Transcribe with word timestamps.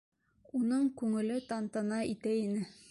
Уның 0.59 0.87
күңеле 1.03 1.39
тантана 1.53 2.03
итә 2.17 2.39
ине. 2.43 2.69